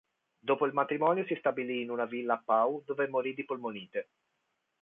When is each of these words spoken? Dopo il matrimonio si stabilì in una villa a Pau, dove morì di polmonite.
Dopo 0.39 0.65
il 0.65 0.73
matrimonio 0.73 1.23
si 1.27 1.35
stabilì 1.35 1.83
in 1.83 1.91
una 1.91 2.05
villa 2.05 2.33
a 2.33 2.41
Pau, 2.43 2.81
dove 2.83 3.07
morì 3.07 3.35
di 3.35 3.45
polmonite. 3.45 4.09